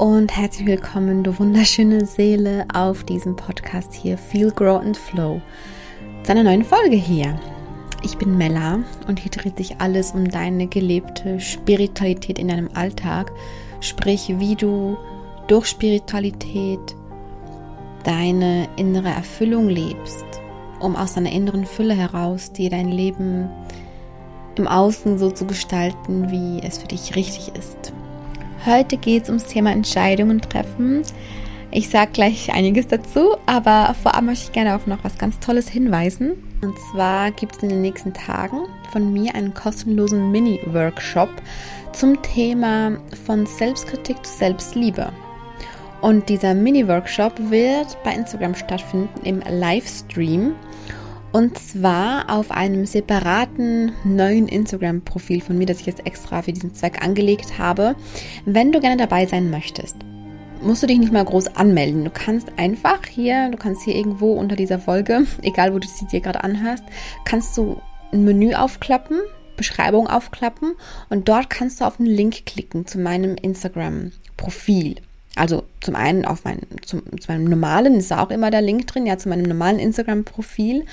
[0.00, 5.42] und herzlich willkommen, du wunderschöne Seele, auf diesem Podcast hier Feel, Grow and Flow.
[6.22, 7.38] Zu einer neuen Folge hier.
[8.02, 8.78] Ich bin Mella
[9.08, 13.30] und hier dreht sich alles um deine gelebte Spiritualität in deinem Alltag.
[13.80, 14.96] Sprich, wie du
[15.48, 16.96] durch Spiritualität
[18.02, 20.24] deine innere Erfüllung lebst,
[20.80, 23.50] um aus deiner inneren Fülle heraus dir dein Leben
[24.54, 27.92] im Außen so zu gestalten, wie es für dich richtig ist.
[28.66, 31.02] Heute geht es ums Thema Entscheidungen treffen.
[31.70, 35.66] Ich sage gleich einiges dazu, aber vorab möchte ich gerne auf noch was ganz Tolles
[35.66, 36.32] hinweisen.
[36.60, 41.30] Und zwar gibt es in den nächsten Tagen von mir einen kostenlosen Mini-Workshop
[41.94, 45.10] zum Thema von Selbstkritik zu Selbstliebe.
[46.02, 50.54] Und dieser Mini-Workshop wird bei Instagram stattfinden im Livestream.
[51.32, 56.74] Und zwar auf einem separaten neuen Instagram-Profil von mir, das ich jetzt extra für diesen
[56.74, 57.94] Zweck angelegt habe.
[58.46, 59.96] Wenn du gerne dabei sein möchtest,
[60.60, 62.04] musst du dich nicht mal groß anmelden.
[62.04, 66.06] Du kannst einfach hier, du kannst hier irgendwo unter dieser Folge, egal wo du sie
[66.06, 66.84] dir gerade anhörst,
[67.24, 67.80] kannst du
[68.12, 69.20] ein Menü aufklappen,
[69.56, 70.72] Beschreibung aufklappen
[71.10, 74.96] und dort kannst du auf den Link klicken zu meinem Instagram-Profil.
[75.40, 79.06] Also zum einen auf mein, zum, zu meinem normalen, ist auch immer der Link drin,
[79.06, 80.84] ja, zu meinem normalen Instagram-Profil.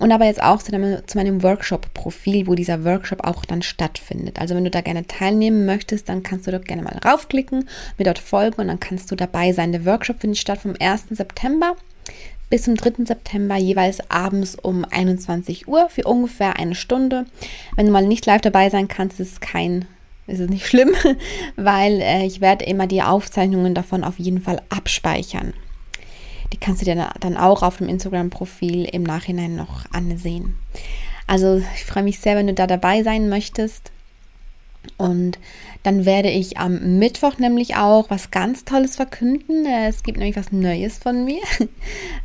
[0.00, 4.40] Und aber jetzt auch zu, deinem, zu meinem Workshop-Profil, wo dieser Workshop auch dann stattfindet.
[4.40, 8.04] Also wenn du da gerne teilnehmen möchtest, dann kannst du dort gerne mal raufklicken, mir
[8.04, 9.70] dort folgen und dann kannst du dabei sein.
[9.70, 11.04] Der Workshop findet statt vom 1.
[11.10, 11.76] September
[12.50, 13.04] bis zum 3.
[13.04, 17.24] September jeweils abends um 21 Uhr für ungefähr eine Stunde.
[17.76, 19.84] Wenn du mal nicht live dabei sein kannst, ist es kein
[20.26, 20.90] ist es nicht schlimm,
[21.56, 25.54] weil äh, ich werde immer die Aufzeichnungen davon auf jeden Fall abspeichern.
[26.52, 30.56] Die kannst du dir dann auch auf dem Instagram-Profil im Nachhinein noch ansehen.
[31.26, 33.90] Also ich freue mich sehr, wenn du da dabei sein möchtest.
[34.96, 35.38] Und
[35.82, 39.66] dann werde ich am Mittwoch nämlich auch was ganz Tolles verkünden.
[39.66, 41.42] Äh, es gibt nämlich was Neues von mir.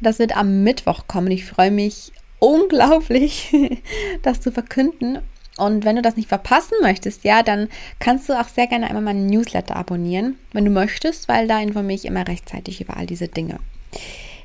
[0.02, 1.30] Das wird am Mittwoch kommen.
[1.30, 3.54] Ich freue mich unglaublich,
[4.24, 5.20] das zu verkünden.
[5.58, 7.68] Und wenn du das nicht verpassen möchtest, ja, dann
[8.00, 11.96] kannst du auch sehr gerne einmal meinen Newsletter abonnieren, wenn du möchtest, weil da informiere
[11.96, 13.60] ich immer rechtzeitig über all diese Dinge.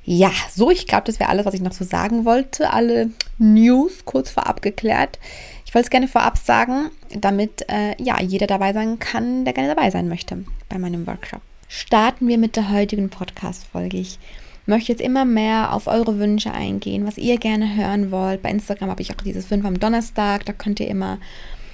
[0.09, 2.71] Ja, so, ich glaube, das wäre alles, was ich noch so sagen wollte.
[2.73, 5.19] Alle News kurz vorab geklärt.
[5.65, 9.75] Ich wollte es gerne vorab sagen, damit äh, ja jeder dabei sein kann, der gerne
[9.75, 11.41] dabei sein möchte bei meinem Workshop.
[11.69, 13.97] Starten wir mit der heutigen Podcast-Folge.
[13.97, 14.21] Ich
[14.67, 18.43] möchte jetzt immer mehr auf eure Wünsche eingehen, was ihr gerne hören wollt.
[18.43, 21.19] Bei Instagram habe ich auch dieses 5 am Donnerstag, da könnt ihr immer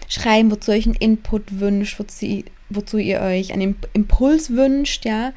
[0.08, 5.32] schreiben, wozu ihr euch einen Input wünscht, wozu, wozu ihr euch einen Impuls wünscht, ja.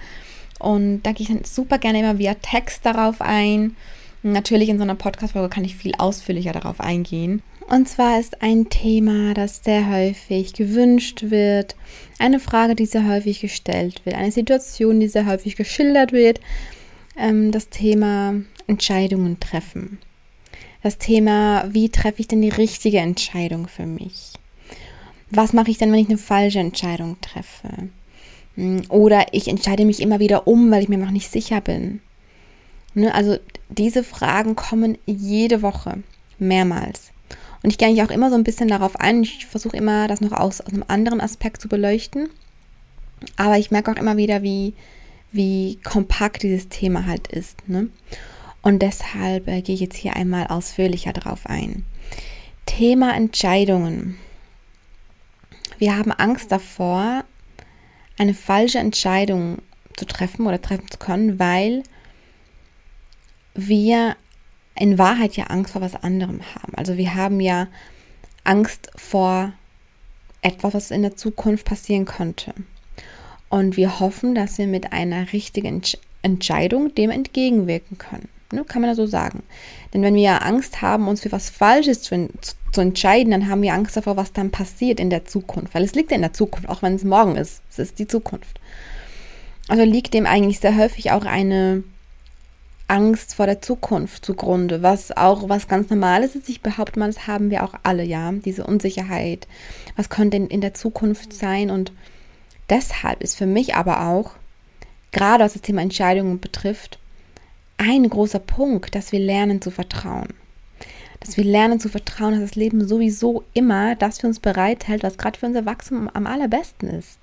[0.60, 3.76] Und da gehe ich dann super gerne immer via Text darauf ein.
[4.24, 7.42] Natürlich in so einer Podcast-Folge kann ich viel ausführlicher darauf eingehen.
[7.68, 11.76] Und zwar ist ein Thema, das sehr häufig gewünscht wird,
[12.20, 16.40] eine Frage, die sehr häufig gestellt wird, eine Situation, die sehr häufig geschildert wird,
[17.18, 18.36] ähm, das Thema
[18.68, 20.00] Entscheidungen treffen.
[20.84, 24.34] Das Thema, wie treffe ich denn die richtige Entscheidung für mich?
[25.32, 27.90] Was mache ich denn, wenn ich eine falsche Entscheidung treffe?
[28.56, 32.02] Hm, oder ich entscheide mich immer wieder um, weil ich mir noch nicht sicher bin.
[32.94, 33.14] Ne?
[33.14, 33.38] Also
[33.70, 36.04] diese Fragen kommen jede Woche,
[36.38, 37.12] mehrmals.
[37.64, 39.24] Und ich gehe eigentlich auch immer so ein bisschen darauf ein.
[39.24, 42.30] Ich versuche immer, das noch aus, aus einem anderen Aspekt zu beleuchten.
[43.38, 44.74] Aber ich merke auch immer wieder, wie,
[45.36, 47.68] wie kompakt dieses Thema halt ist.
[47.68, 47.90] Ne?
[48.62, 51.86] Und deshalb äh, gehe ich jetzt hier einmal ausführlicher drauf ein.
[52.66, 54.18] Thema Entscheidungen.
[55.78, 57.26] Wir haben Angst davor,
[58.18, 59.60] eine falsche Entscheidung
[59.98, 61.84] zu treffen oder treffen zu können, weil
[63.54, 64.16] wir
[64.78, 66.74] in Wahrheit ja Angst vor was anderem haben.
[66.76, 67.68] Also wir haben ja
[68.44, 69.54] Angst vor
[70.42, 72.54] etwas, was in der Zukunft passieren könnte.
[73.50, 75.82] Und wir hoffen, dass wir mit einer richtigen
[76.22, 78.28] Entscheidung dem entgegenwirken können.
[78.52, 79.44] Ne, kann man ja so sagen.
[79.94, 82.30] Denn wenn wir ja Angst haben, uns für was Falsches zu,
[82.72, 85.74] zu, entscheiden, dann haben wir Angst davor, was dann passiert in der Zukunft.
[85.74, 87.62] Weil es liegt ja in der Zukunft, auch wenn es morgen ist.
[87.70, 88.60] Es ist die Zukunft.
[89.68, 91.84] Also liegt dem eigentlich sehr häufig auch eine
[92.88, 96.48] Angst vor der Zukunft zugrunde, was auch was ganz Normales ist.
[96.48, 98.32] Ich behaupte mal, das haben wir auch alle, ja.
[98.32, 99.48] Diese Unsicherheit.
[99.96, 101.92] Was könnte denn in der Zukunft sein und
[102.70, 104.32] Deshalb ist für mich aber auch,
[105.12, 107.00] gerade was das Thema Entscheidungen betrifft,
[107.78, 110.34] ein großer Punkt, dass wir lernen zu vertrauen.
[111.20, 115.18] Dass wir lernen zu vertrauen, dass das Leben sowieso immer das für uns bereithält, was
[115.18, 117.20] gerade für unser Wachstum am allerbesten ist.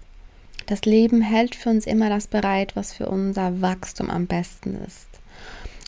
[0.67, 5.09] Das Leben hält für uns immer das bereit, was für unser Wachstum am besten ist.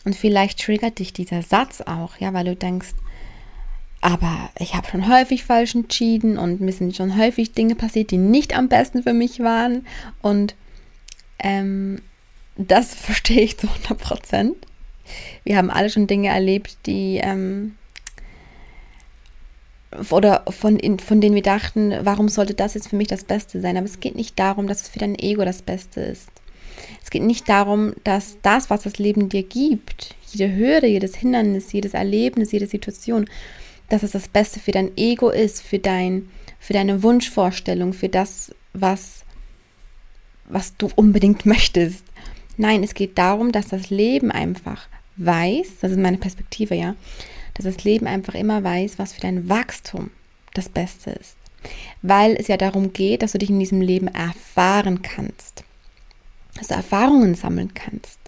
[0.03, 2.93] Und vielleicht triggert dich dieser Satz auch, ja, weil du denkst,
[4.01, 8.17] aber ich habe schon häufig falsch entschieden und mir sind schon häufig Dinge passiert, die
[8.17, 9.85] nicht am besten für mich waren.
[10.21, 10.55] Und
[11.39, 12.01] ähm,
[12.55, 14.55] das verstehe ich zu 100 Prozent.
[15.43, 17.75] Wir haben alle schon Dinge erlebt, die ähm,
[20.09, 23.77] oder von, von denen wir dachten, warum sollte das jetzt für mich das Beste sein?
[23.77, 26.29] Aber es geht nicht darum, dass es für dein Ego das Beste ist.
[27.01, 31.71] Es geht nicht darum, dass das, was das Leben dir gibt, jede Hürde, jedes Hindernis,
[31.71, 33.27] jedes Erlebnis, jede Situation,
[33.89, 36.29] dass es das Beste für dein Ego ist, für, dein,
[36.59, 39.23] für deine Wunschvorstellung, für das, was,
[40.45, 42.03] was du unbedingt möchtest.
[42.57, 44.87] Nein, es geht darum, dass das Leben einfach
[45.17, 46.95] weiß, das ist meine Perspektive, ja,
[47.53, 50.11] dass das Leben einfach immer weiß, was für dein Wachstum
[50.53, 51.35] das Beste ist.
[52.01, 55.63] Weil es ja darum geht, dass du dich in diesem Leben erfahren kannst,
[56.57, 58.19] dass du Erfahrungen sammeln kannst,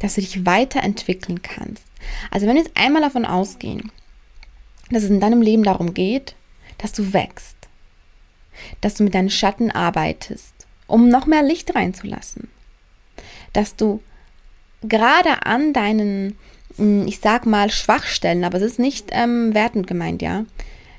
[0.00, 1.84] dass du dich weiterentwickeln kannst.
[2.30, 3.90] Also wenn wir jetzt einmal davon ausgehen,
[4.90, 6.34] dass es in deinem Leben darum geht,
[6.78, 7.56] dass du wächst,
[8.80, 10.54] dass du mit deinen Schatten arbeitest,
[10.86, 12.48] um noch mehr Licht reinzulassen,
[13.52, 14.02] dass du
[14.82, 16.38] gerade an deinen,
[16.76, 20.44] hm, ich sag mal, Schwachstellen, aber es ist nicht ähm, wertend gemeint, ja,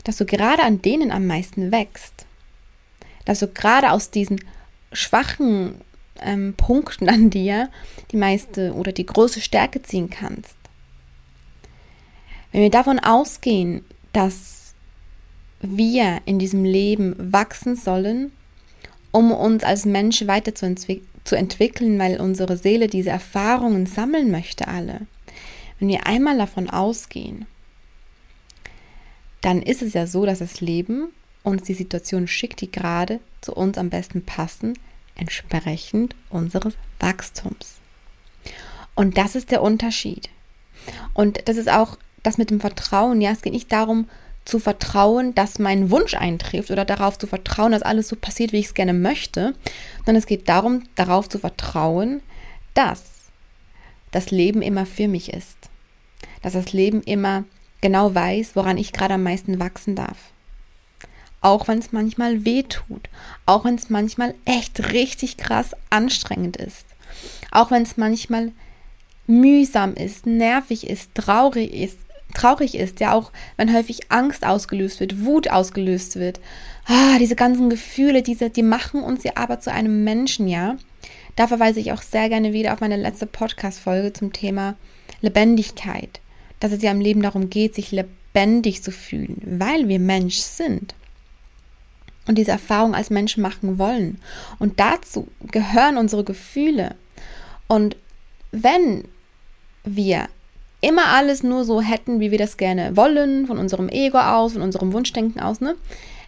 [0.03, 2.25] dass du gerade an denen am meisten wächst,
[3.25, 4.43] dass du gerade aus diesen
[4.91, 5.81] schwachen
[6.21, 7.69] ähm, Punkten an dir
[8.11, 10.58] die meiste oder die große Stärke ziehen kannst.
[12.51, 14.73] Wenn wir davon ausgehen, dass
[15.61, 18.31] wir in diesem Leben wachsen sollen,
[19.11, 25.01] um uns als Mensch weiterzuentwickeln, weil unsere Seele diese Erfahrungen sammeln möchte, alle.
[25.79, 27.45] Wenn wir einmal davon ausgehen,
[29.41, 31.09] dann ist es ja so, dass das Leben
[31.43, 34.77] uns die Situation schickt, die gerade zu uns am besten passen,
[35.15, 37.75] entsprechend unseres Wachstums.
[38.95, 40.29] Und das ist der Unterschied.
[41.13, 44.07] Und das ist auch das mit dem Vertrauen, ja, es geht nicht darum
[44.45, 48.59] zu vertrauen, dass mein Wunsch eintrifft oder darauf zu vertrauen, dass alles so passiert, wie
[48.59, 49.53] ich es gerne möchte,
[49.97, 52.21] sondern es geht darum, darauf zu vertrauen,
[52.73, 53.03] dass
[54.11, 55.57] das Leben immer für mich ist.
[56.41, 57.43] Dass das Leben immer
[57.81, 60.17] genau weiß, woran ich gerade am meisten wachsen darf.
[61.41, 63.07] Auch wenn es manchmal weh tut,
[63.45, 66.85] auch wenn es manchmal echt richtig krass anstrengend ist,
[67.51, 68.51] auch wenn es manchmal
[69.27, 71.99] mühsam ist, nervig ist, traurig ist,
[72.33, 76.39] traurig ist, ja auch wenn häufig Angst ausgelöst wird, Wut ausgelöst wird.
[76.85, 80.77] Ah, diese ganzen Gefühle, diese, die machen uns ja aber zu einem Menschen, ja.
[81.35, 84.75] Da verweise ich auch sehr gerne wieder auf meine letzte Podcast-Folge zum Thema
[85.21, 86.19] Lebendigkeit.
[86.59, 90.93] Dass es ja im Leben darum geht, sich lebendig zu fühlen, weil wir Mensch sind
[92.29, 94.19] und diese Erfahrung als Menschen machen wollen.
[94.59, 96.95] Und dazu gehören unsere Gefühle.
[97.67, 97.95] Und
[98.51, 99.05] wenn
[99.83, 100.27] wir
[100.81, 104.61] immer alles nur so hätten, wie wir das gerne wollen, von unserem Ego aus, von
[104.61, 105.75] unserem Wunschdenken aus, ne?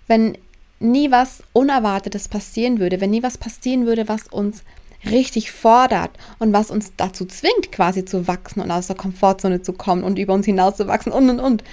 [0.07, 0.37] Wenn
[0.79, 4.63] nie was Unerwartetes passieren würde, wenn nie was passieren würde, was uns
[5.05, 9.73] richtig fordert und was uns dazu zwingt, quasi zu wachsen und aus der Komfortzone zu
[9.73, 11.63] kommen und über uns hinaus zu wachsen und und und.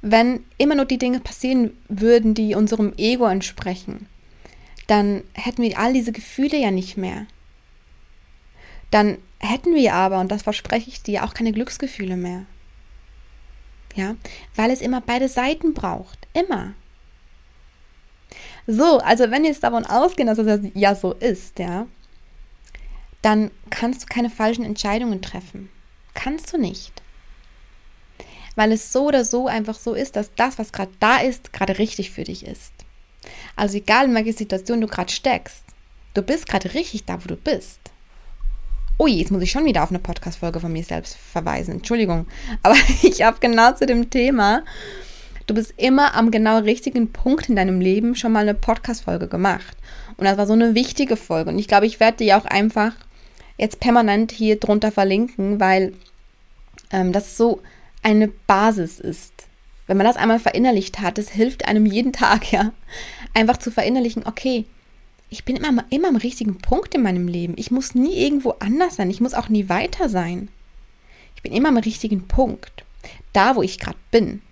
[0.00, 4.08] Wenn immer nur die Dinge passieren würden, die unserem Ego entsprechen,
[4.88, 7.26] dann hätten wir all diese Gefühle ja nicht mehr.
[8.90, 12.46] Dann hätten wir aber, und das verspreche ich dir, auch keine Glücksgefühle mehr.
[13.94, 14.16] Ja,
[14.56, 16.26] weil es immer beide Seiten braucht.
[16.32, 16.72] Immer.
[18.66, 21.86] So, also wenn wir jetzt davon ausgehen, dass es ja so ist, ja,
[23.20, 25.68] dann kannst du keine falschen Entscheidungen treffen.
[26.14, 27.02] Kannst du nicht.
[28.54, 31.78] Weil es so oder so einfach so ist, dass das, was gerade da ist, gerade
[31.78, 32.72] richtig für dich ist.
[33.56, 35.64] Also egal in welcher Situation du gerade steckst,
[36.14, 37.80] du bist gerade richtig da, wo du bist.
[39.02, 41.74] Oh je, jetzt muss ich schon wieder auf eine Podcast-Folge von mir selbst verweisen.
[41.74, 42.28] Entschuldigung.
[42.62, 44.62] Aber ich habe genau zu dem Thema,
[45.48, 49.76] du bist immer am genau richtigen Punkt in deinem Leben schon mal eine Podcast-Folge gemacht.
[50.18, 51.50] Und das war so eine wichtige Folge.
[51.50, 52.92] Und ich glaube, ich werde die auch einfach
[53.58, 55.94] jetzt permanent hier drunter verlinken, weil
[56.92, 57.60] ähm, das so
[58.04, 59.32] eine Basis ist.
[59.88, 62.70] Wenn man das einmal verinnerlicht hat, es hilft einem jeden Tag, ja,
[63.34, 64.64] einfach zu verinnerlichen, okay,
[65.32, 67.54] ich bin immer, immer am richtigen Punkt in meinem Leben.
[67.56, 69.08] Ich muss nie irgendwo anders sein.
[69.08, 70.48] Ich muss auch nie weiter sein.
[71.34, 72.84] Ich bin immer am richtigen Punkt.
[73.32, 74.42] Da, wo ich gerade bin.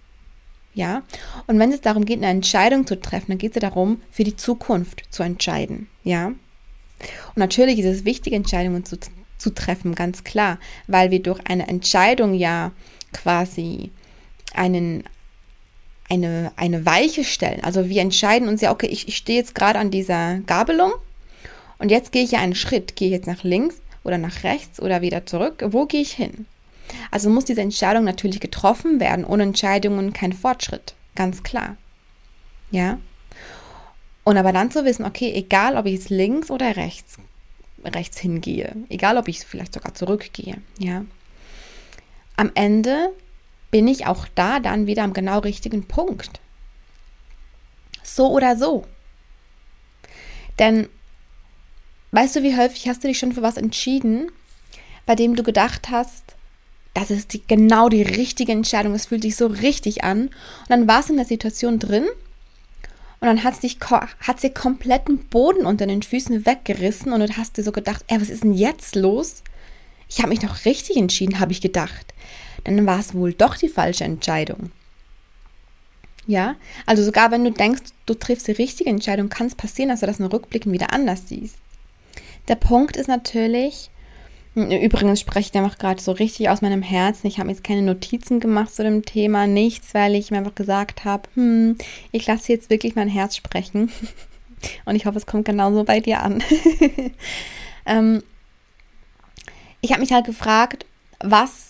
[0.72, 1.02] Ja?
[1.46, 4.24] Und wenn es darum geht, eine Entscheidung zu treffen, dann geht es ja darum, für
[4.24, 5.88] die Zukunft zu entscheiden.
[6.02, 6.28] Ja?
[6.28, 6.38] Und
[7.36, 8.98] natürlich ist es wichtig, Entscheidungen zu,
[9.36, 12.72] zu treffen, ganz klar, weil wir durch eine Entscheidung ja
[13.12, 13.90] quasi
[14.54, 15.04] einen,
[16.10, 17.62] eine, eine Weiche stellen.
[17.62, 20.92] Also wir entscheiden uns ja, okay, ich, ich stehe jetzt gerade an dieser Gabelung
[21.78, 22.96] und jetzt gehe ich ja einen Schritt.
[22.96, 25.64] Gehe ich jetzt nach links oder nach rechts oder wieder zurück?
[25.68, 26.46] Wo gehe ich hin?
[27.10, 29.24] Also muss diese Entscheidung natürlich getroffen werden.
[29.24, 30.94] Ohne Entscheidungen kein Fortschritt.
[31.14, 31.76] Ganz klar.
[32.70, 32.98] Ja?
[34.24, 37.18] Und aber dann zu wissen, okay, egal ob ich jetzt links oder rechts
[37.84, 41.04] rechts hingehe, egal ob ich vielleicht sogar zurückgehe, ja.
[42.36, 43.10] Am Ende
[43.70, 46.40] bin ich auch da dann wieder am genau richtigen Punkt.
[48.02, 48.86] So oder so.
[50.58, 50.88] Denn
[52.12, 54.30] weißt du, wie häufig hast du dich schon für was entschieden,
[55.06, 56.34] bei dem du gedacht hast,
[56.94, 60.22] das ist die, genau die richtige Entscheidung, es fühlt sich so richtig an.
[60.26, 62.06] Und dann warst du in der Situation drin
[63.20, 63.76] und dann hat es
[64.20, 68.20] hat sie kompletten Boden unter den Füßen weggerissen und du hast dir so gedacht, ey,
[68.20, 69.42] was ist denn jetzt los?
[70.08, 72.14] Ich habe mich doch richtig entschieden, habe ich gedacht.
[72.64, 74.70] Dann war es wohl doch die falsche Entscheidung.
[76.26, 80.00] Ja, also sogar wenn du denkst, du triffst die richtige Entscheidung, kann es passieren, dass
[80.00, 81.56] du das in Rückblicken wieder anders siehst.
[82.48, 83.90] Der Punkt ist natürlich,
[84.54, 87.26] übrigens spreche ich einfach gerade so richtig aus meinem Herzen.
[87.26, 91.04] Ich habe jetzt keine Notizen gemacht zu dem Thema, nichts, weil ich mir einfach gesagt
[91.04, 91.76] habe, hm,
[92.12, 93.90] ich lasse jetzt wirklich mein Herz sprechen.
[94.84, 96.42] Und ich hoffe, es kommt genauso bei dir an.
[97.86, 98.22] ähm,
[99.80, 100.84] ich habe mich halt gefragt,
[101.20, 101.69] was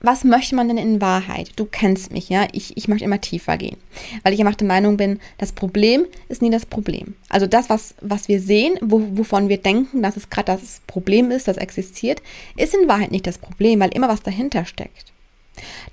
[0.00, 1.52] was möchte man denn in Wahrheit?
[1.56, 2.46] Du kennst mich, ja.
[2.52, 3.76] Ich, ich möchte immer tiefer gehen.
[4.22, 7.14] Weil ich einfach der Meinung bin, das Problem ist nie das Problem.
[7.28, 11.30] Also das, was, was wir sehen, wo, wovon wir denken, dass es gerade das Problem
[11.30, 12.22] ist, das existiert,
[12.56, 15.12] ist in Wahrheit nicht das Problem, weil immer was dahinter steckt.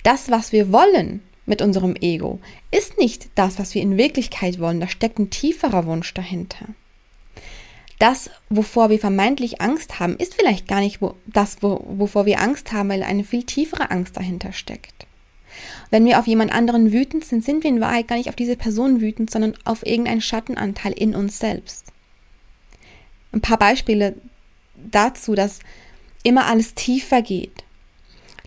[0.04, 4.80] Das, was wir wollen mit unserem Ego, ist nicht das, was wir in Wirklichkeit wollen.
[4.80, 6.68] Da steckt ein tieferer Wunsch dahinter
[8.00, 12.42] das, wovor wir vermeintlich Angst haben, ist vielleicht gar nicht wo, das, wo, wovor wir
[12.42, 15.08] Angst haben, weil eine viel tiefere Angst dahinter steckt.
[15.90, 18.58] Wenn wir auf jemand anderen wütend sind, sind wir in Wahrheit gar nicht auf diese
[18.58, 21.86] Person wütend, sondern auf irgendeinen Schattenanteil in uns selbst.
[23.32, 24.16] Ein paar Beispiele
[24.76, 25.60] dazu, dass
[26.24, 27.64] immer alles tiefer geht,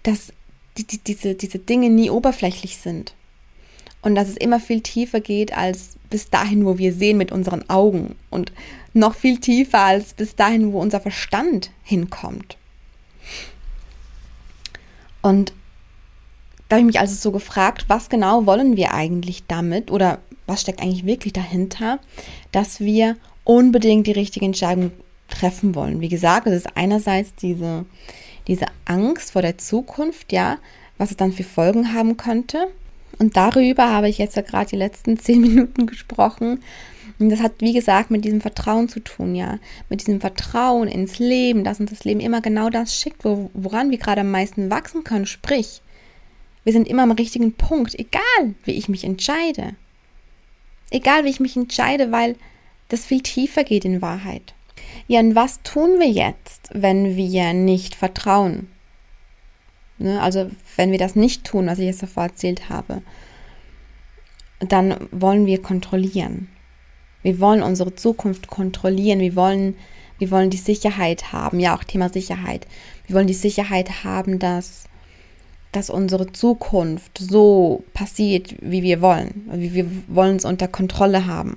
[0.02, 0.33] dass
[0.76, 3.14] die, die, diese, diese Dinge nie oberflächlich sind
[4.02, 7.69] und dass es immer viel tiefer geht als bis dahin, wo wir sehen mit unseren
[7.69, 8.52] Augen und
[8.95, 12.57] noch viel tiefer als bis dahin, wo unser Verstand hinkommt.
[15.21, 15.52] Und
[16.69, 20.62] da habe ich mich also so gefragt, was genau wollen wir eigentlich damit oder was
[20.62, 21.99] steckt eigentlich wirklich dahinter,
[22.52, 24.93] dass wir unbedingt die richtige Entscheidung
[25.28, 26.00] treffen wollen.
[26.00, 27.85] Wie gesagt, es ist einerseits diese,
[28.47, 30.59] diese Angst vor der Zukunft, ja,
[30.99, 32.69] was es dann für Folgen haben könnte.
[33.19, 36.61] Und darüber habe ich jetzt ja gerade die letzten zehn Minuten gesprochen,
[37.19, 39.59] und das hat, wie gesagt, mit diesem Vertrauen zu tun, ja.
[39.89, 43.91] Mit diesem Vertrauen ins Leben, dass uns das Leben immer genau das schickt, wo, woran
[43.91, 45.27] wir gerade am meisten wachsen können.
[45.27, 45.83] Sprich,
[46.63, 49.75] wir sind immer am richtigen Punkt, egal wie ich mich entscheide.
[50.91, 52.37] Egal wie ich mich entscheide, weil
[52.89, 54.55] das viel tiefer geht in Wahrheit.
[55.09, 58.69] Ja, und was tun wir jetzt, wenn wir nicht vertrauen?
[59.99, 60.21] Ne?
[60.21, 63.02] Also, wenn wir das nicht tun, was ich jetzt davor erzählt habe,
[64.61, 66.49] dann wollen wir kontrollieren.
[67.23, 69.21] Wir wollen unsere Zukunft kontrollieren.
[69.21, 69.76] Wir wollen,
[70.19, 71.61] wir wollen die Sicherheit haben.
[71.61, 72.67] Ja, auch Thema Sicherheit.
[73.07, 74.85] Wir wollen die Sicherheit haben, dass,
[75.73, 79.49] dass unsere Zukunft so passiert, wie wir wollen.
[79.52, 81.57] Wir wollen es unter Kontrolle haben.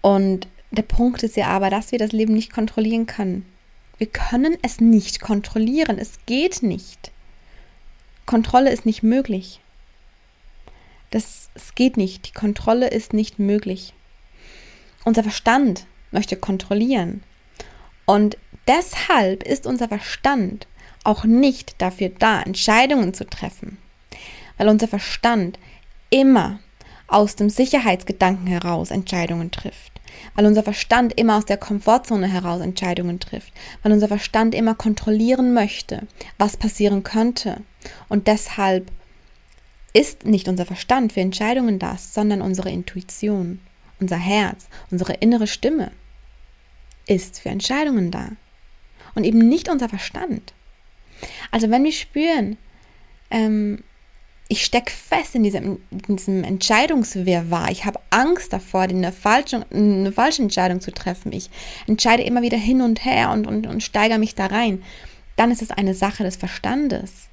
[0.00, 3.46] Und der Punkt ist ja aber, dass wir das Leben nicht kontrollieren können.
[4.02, 5.96] Wir können es nicht kontrollieren.
[5.96, 7.12] Es geht nicht.
[8.26, 9.60] Kontrolle ist nicht möglich.
[11.10, 12.26] Das, es geht nicht.
[12.26, 13.94] Die Kontrolle ist nicht möglich.
[15.04, 17.22] Unser Verstand möchte kontrollieren.
[18.04, 20.66] Und deshalb ist unser Verstand
[21.04, 23.78] auch nicht dafür da, Entscheidungen zu treffen.
[24.58, 25.60] Weil unser Verstand
[26.10, 26.58] immer
[27.06, 29.91] aus dem Sicherheitsgedanken heraus Entscheidungen trifft.
[30.34, 33.52] Weil unser Verstand immer aus der Komfortzone heraus Entscheidungen trifft.
[33.82, 36.06] Weil unser Verstand immer kontrollieren möchte,
[36.38, 37.62] was passieren könnte.
[38.08, 38.90] Und deshalb
[39.92, 43.60] ist nicht unser Verstand für Entscheidungen da, sondern unsere Intuition,
[44.00, 45.90] unser Herz, unsere innere Stimme
[47.06, 48.30] ist für Entscheidungen da
[49.14, 50.54] und eben nicht unser Verstand.
[51.50, 52.56] Also wenn wir spüren,
[53.30, 53.84] ähm,
[54.52, 60.12] ich stecke fest in diesem, in diesem Entscheidungswirrwarr, ich habe Angst davor, eine falsche, eine
[60.12, 61.48] falsche Entscheidung zu treffen, ich
[61.86, 64.82] entscheide immer wieder hin und her und, und, und steigere mich da rein,
[65.36, 67.28] dann ist es eine Sache des Verstandes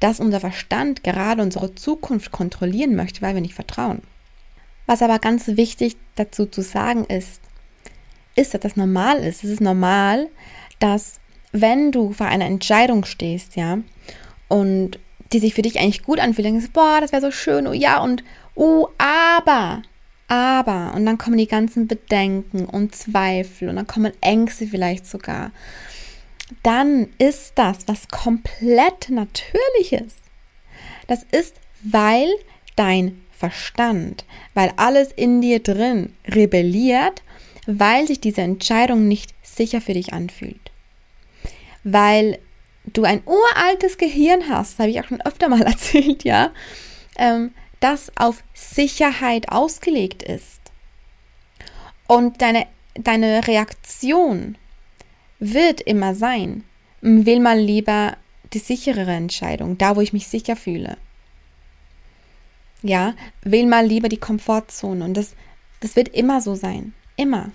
[0.00, 4.00] dass unser Verstand gerade unsere Zukunft kontrollieren möchte, weil wir nicht vertrauen.
[4.86, 7.42] Was aber ganz wichtig dazu zu sagen ist,
[8.34, 9.44] ist, dass das normal ist.
[9.44, 10.28] Es ist normal,
[10.78, 11.20] dass
[11.52, 13.78] wenn du vor einer Entscheidung stehst, ja,
[14.48, 14.98] und
[15.32, 18.02] die sich für dich eigentlich gut anfühlt, denkst boah, das wäre so schön, oh ja,
[18.02, 19.82] und oh, aber,
[20.28, 25.52] aber, und dann kommen die ganzen Bedenken und Zweifel und dann kommen Ängste vielleicht sogar
[26.62, 30.14] dann ist das was komplett Natürliches.
[31.06, 32.28] Das ist, weil
[32.76, 37.22] dein Verstand, weil alles in dir drin rebelliert,
[37.66, 40.70] weil sich diese Entscheidung nicht sicher für dich anfühlt.
[41.84, 42.38] Weil
[42.84, 46.50] du ein uraltes Gehirn hast, habe ich auch schon öfter mal erzählt, ja,
[47.16, 50.60] ähm, das auf Sicherheit ausgelegt ist.
[52.06, 54.56] Und deine, deine Reaktion
[55.38, 56.64] wird immer sein,
[57.00, 58.16] will mal lieber
[58.52, 60.98] die sicherere Entscheidung, da wo ich mich sicher fühle.
[62.82, 65.34] Ja, wähl mal lieber die Komfortzone und das,
[65.80, 66.94] das wird immer so sein.
[67.16, 67.50] Immer.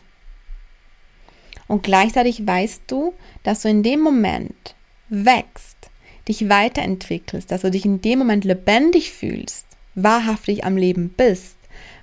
[1.67, 3.13] Und gleichzeitig weißt du,
[3.43, 4.74] dass du in dem Moment
[5.09, 5.89] wächst,
[6.27, 11.57] dich weiterentwickelst, dass du dich in dem Moment lebendig fühlst, wahrhaftig am Leben bist,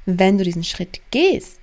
[0.07, 1.61] wenn du diesen Schritt gehst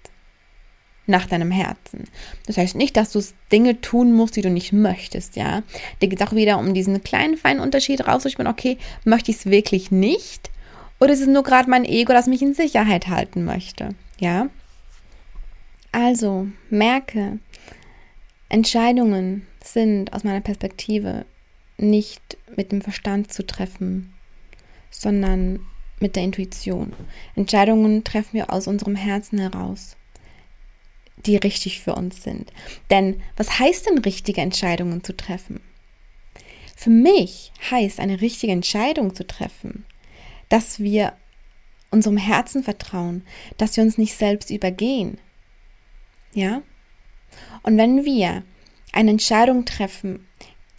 [1.09, 2.05] nach deinem Herzen.
[2.45, 5.63] Das heißt nicht, dass du Dinge tun musst, die du nicht möchtest, ja.
[5.99, 8.25] Da geht es auch wieder um diesen kleinen, feinen Unterschied raus.
[8.25, 10.51] Ich bin, okay, möchte ich es wirklich nicht?
[10.99, 13.89] Oder ist es nur gerade mein Ego, das mich in Sicherheit halten möchte?
[14.19, 14.49] Ja?
[15.91, 17.39] Also, merke,
[18.49, 21.25] Entscheidungen sind aus meiner Perspektive
[21.81, 24.13] nicht mit dem Verstand zu treffen,
[24.89, 25.59] sondern
[25.99, 26.93] mit der Intuition.
[27.35, 29.97] Entscheidungen treffen wir aus unserem Herzen heraus,
[31.25, 32.51] die richtig für uns sind.
[32.89, 35.61] Denn was heißt denn richtige Entscheidungen zu treffen?
[36.75, 39.85] Für mich heißt eine richtige Entscheidung zu treffen,
[40.47, 41.13] dass wir
[41.91, 43.23] unserem Herzen vertrauen,
[43.57, 45.17] dass wir uns nicht selbst übergehen.
[46.33, 46.61] Ja?
[47.63, 48.43] Und wenn wir
[48.93, 50.25] eine Entscheidung treffen,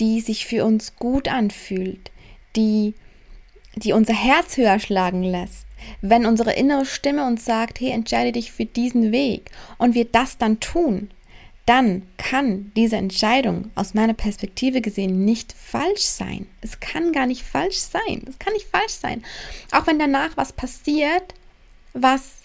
[0.01, 2.11] die sich für uns gut anfühlt,
[2.57, 2.95] die,
[3.77, 5.67] die unser Herz höher schlagen lässt,
[6.01, 10.39] wenn unsere innere Stimme uns sagt, hey, entscheide dich für diesen Weg und wir das
[10.39, 11.11] dann tun,
[11.67, 16.49] dann kann diese Entscheidung aus meiner Perspektive gesehen nicht falsch sein.
[16.63, 18.25] Es kann gar nicht falsch sein.
[18.29, 19.23] Es kann nicht falsch sein.
[19.71, 21.35] Auch wenn danach was passiert,
[21.93, 22.41] was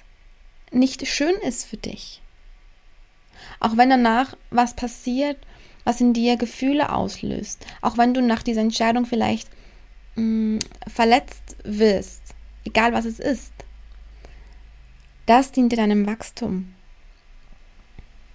[0.71, 2.21] nicht schön ist für dich.
[3.59, 5.37] Auch wenn danach was passiert,
[5.85, 7.65] was in dir Gefühle auslöst.
[7.81, 9.49] Auch wenn du nach dieser Entscheidung vielleicht
[10.15, 12.21] mh, mm, verletzt wirst,
[12.65, 13.53] egal was es ist.
[15.25, 16.73] Das dient dir deinem Wachstum.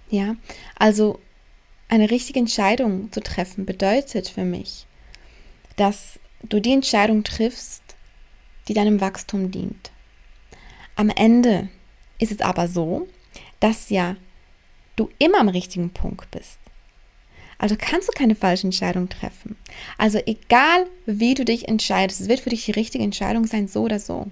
[0.09, 0.35] Ja,
[0.77, 1.19] also
[1.87, 4.87] eine richtige Entscheidung zu treffen bedeutet für mich,
[5.75, 7.83] dass du die Entscheidung triffst,
[8.67, 9.91] die deinem Wachstum dient.
[10.95, 11.69] Am Ende
[12.17, 13.07] ist es aber so,
[13.59, 14.15] dass ja
[14.95, 16.60] du immer am richtigen Punkt bist.
[17.61, 19.55] Also kannst du keine falsche Entscheidung treffen.
[19.99, 23.83] Also egal, wie du dich entscheidest, es wird für dich die richtige Entscheidung sein, so
[23.83, 24.31] oder so.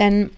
[0.00, 0.30] Denn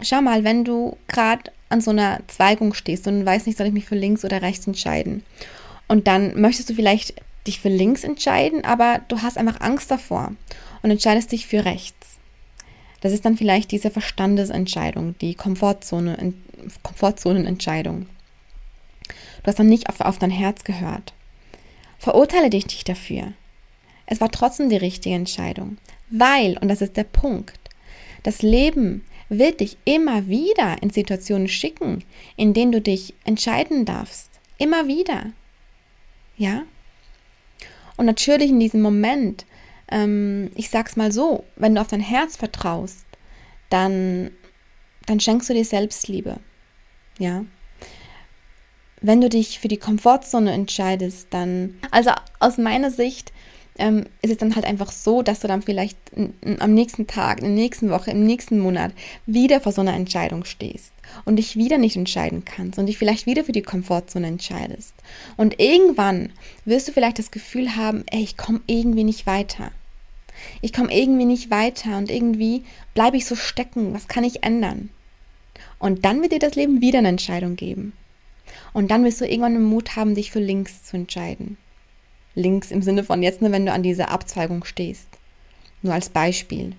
[0.00, 3.72] schau mal, wenn du gerade an so einer Zweigung stehst und weißt nicht, soll ich
[3.72, 5.22] mich für links oder rechts entscheiden.
[5.86, 7.14] Und dann möchtest du vielleicht
[7.46, 10.32] dich für links entscheiden, aber du hast einfach Angst davor
[10.82, 12.18] und entscheidest dich für rechts.
[13.02, 16.34] Das ist dann vielleicht diese Verstandesentscheidung, die Komfortzone,
[16.82, 18.06] Komfortzonenentscheidung.
[19.06, 21.12] Du hast dann nicht auf, auf dein Herz gehört.
[22.02, 23.32] Verurteile dich nicht dafür.
[24.06, 25.78] Es war trotzdem die richtige Entscheidung,
[26.10, 27.60] weil, und das ist der Punkt,
[28.24, 32.02] das Leben wird dich immer wieder in Situationen schicken,
[32.34, 34.30] in denen du dich entscheiden darfst.
[34.58, 35.30] Immer wieder.
[36.36, 36.64] Ja?
[37.96, 39.46] Und natürlich in diesem Moment,
[39.88, 43.06] ähm, ich sag's mal so, wenn du auf dein Herz vertraust,
[43.70, 44.32] dann,
[45.06, 46.40] dann schenkst du dir Selbstliebe.
[47.20, 47.44] Ja?
[49.02, 53.32] Wenn du dich für die Komfortzone entscheidest, dann, also aus meiner Sicht,
[53.78, 55.96] ähm, ist es dann halt einfach so, dass du dann vielleicht
[56.58, 58.92] am nächsten Tag, in der nächsten Woche, im nächsten Monat
[59.26, 60.92] wieder vor so einer Entscheidung stehst
[61.24, 64.94] und dich wieder nicht entscheiden kannst und dich vielleicht wieder für die Komfortzone entscheidest.
[65.36, 66.30] Und irgendwann
[66.64, 69.70] wirst du vielleicht das Gefühl haben, ey, ich komme irgendwie nicht weiter.
[70.60, 73.94] Ich komme irgendwie nicht weiter und irgendwie bleibe ich so stecken.
[73.94, 74.90] Was kann ich ändern?
[75.78, 77.92] Und dann wird dir das Leben wieder eine Entscheidung geben.
[78.72, 81.56] Und dann wirst du irgendwann den Mut haben, dich für links zu entscheiden
[82.34, 85.08] links im Sinne von jetzt, nur wenn du an dieser Abzweigung stehst.
[85.82, 86.74] Nur als Beispiel.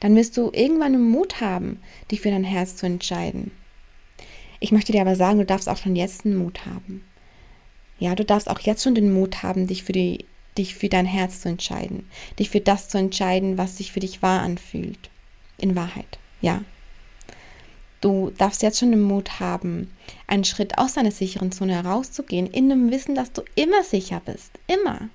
[0.00, 1.80] Dann wirst du irgendwann einen Mut haben,
[2.10, 3.50] dich für dein Herz zu entscheiden.
[4.58, 7.04] Ich möchte dir aber sagen, du darfst auch schon jetzt einen Mut haben.
[7.98, 10.24] Ja, du darfst auch jetzt schon den Mut haben, dich für, die,
[10.56, 12.08] dich für dein Herz zu entscheiden.
[12.38, 15.10] Dich für das zu entscheiden, was sich für dich wahr anfühlt.
[15.58, 16.18] In Wahrheit.
[16.40, 16.62] Ja,
[18.00, 19.90] Du darfst jetzt schon den Mut haben,
[20.26, 24.52] einen Schritt aus deiner sicheren Zone herauszugehen, in dem Wissen, dass du immer sicher bist.
[24.66, 25.10] Immer.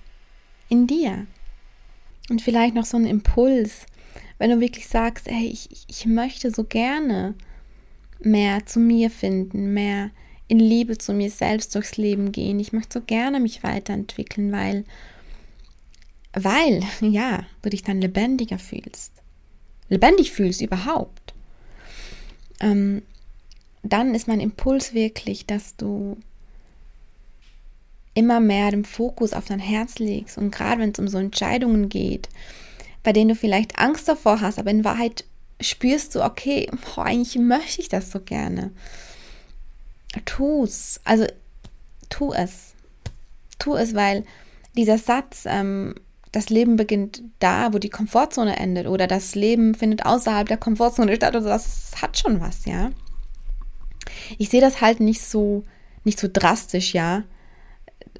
[0.69, 1.25] In dir.
[2.29, 3.85] Und vielleicht noch so ein Impuls,
[4.37, 7.33] wenn du wirklich sagst, hey, ich, ich möchte so gerne
[8.19, 10.11] mehr zu mir finden, mehr
[10.47, 12.59] in Liebe zu mir selbst durchs Leben gehen.
[12.59, 14.85] Ich möchte so gerne mich weiterentwickeln, weil,
[16.33, 19.11] weil, ja, du dich dann lebendiger fühlst.
[19.89, 21.24] Lebendig fühlst überhaupt
[22.59, 23.01] ähm,
[23.83, 26.17] dann ist mein Impuls wirklich, dass du
[28.13, 30.37] immer mehr den Fokus auf dein Herz legst.
[30.37, 32.29] Und gerade wenn es um so Entscheidungen geht,
[33.03, 35.25] bei denen du vielleicht Angst davor hast, aber in Wahrheit
[35.61, 38.71] spürst du, okay, boah, eigentlich möchte ich das so gerne.
[40.23, 41.01] Tu es.
[41.03, 41.27] Also
[42.09, 42.73] tu es.
[43.59, 44.25] Tu es, weil
[44.75, 45.95] dieser Satz, ähm,
[46.35, 51.15] das Leben beginnt da, wo die Komfortzone endet oder das Leben findet außerhalb der Komfortzone
[51.15, 52.91] statt, also das hat schon was, ja.
[54.37, 55.63] Ich sehe das halt nicht so,
[56.03, 57.23] nicht so drastisch, ja,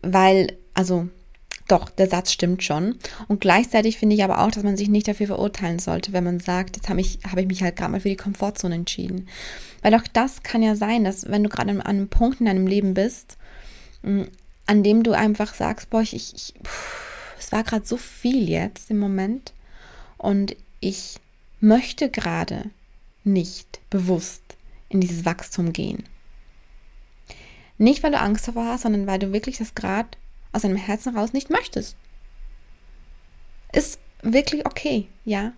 [0.01, 1.09] weil, also
[1.67, 2.95] doch, der Satz stimmt schon.
[3.27, 6.39] Und gleichzeitig finde ich aber auch, dass man sich nicht dafür verurteilen sollte, wenn man
[6.39, 9.27] sagt, jetzt habe ich, habe ich mich halt gerade mal für die Komfortzone entschieden.
[9.81, 12.67] Weil auch das kann ja sein, dass wenn du gerade an einem Punkt in deinem
[12.67, 13.37] Leben bist,
[14.03, 14.23] mm,
[14.67, 16.53] an dem du einfach sagst, boah, ich, ich
[17.45, 19.53] es war gerade so viel jetzt im Moment
[20.17, 21.17] und ich
[21.59, 22.71] möchte gerade
[23.23, 24.41] nicht bewusst
[24.89, 26.05] in dieses Wachstum gehen.
[27.77, 30.09] Nicht, weil du Angst davor hast, sondern weil du wirklich das gerade
[30.53, 31.95] aus deinem Herzen raus nicht möchtest.
[33.73, 35.53] Ist wirklich okay, ja.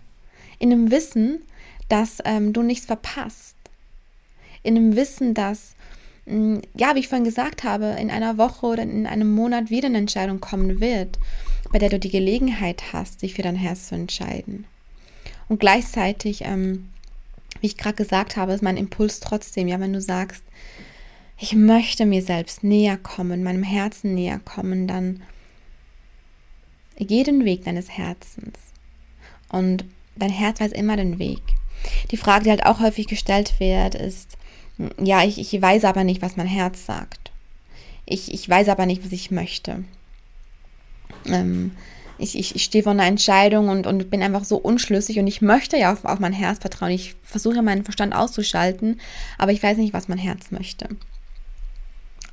[0.58, 1.40] In dem Wissen,
[1.88, 3.56] dass ähm, du nichts verpasst.
[4.62, 5.74] In dem Wissen, dass,
[6.26, 9.70] mh, mm, ja, wie ich vorhin gesagt habe, in einer Woche oder in einem Monat
[9.70, 11.18] wieder eine Entscheidung kommen wird,
[11.72, 14.66] bei der du die Gelegenheit hast, dich für dein Herz zu entscheiden.
[15.48, 16.88] Und gleichzeitig, ähm,
[17.60, 20.42] wie ich gerade gesagt habe, ist mein Impuls trotzdem, ja, wenn du sagst,
[21.38, 25.22] ich möchte mir selbst näher kommen, meinem Herzen näher kommen, dann
[26.96, 28.58] geh den Weg deines Herzens.
[29.48, 29.84] Und
[30.16, 31.40] dein Herz weiß immer den Weg.
[32.10, 34.36] Die Frage, die halt auch häufig gestellt wird, ist,
[35.00, 37.30] ja, ich, ich weiß aber nicht, was mein Herz sagt.
[38.04, 39.84] Ich, ich weiß aber nicht, was ich möchte.
[41.32, 41.72] Ähm,
[42.18, 45.40] ich, ich, ich stehe vor einer Entscheidung und, und bin einfach so unschlüssig und ich
[45.40, 46.90] möchte ja auf, auf mein Herz vertrauen.
[46.90, 49.00] Ich versuche meinen Verstand auszuschalten,
[49.38, 50.88] aber ich weiß nicht, was mein Herz möchte.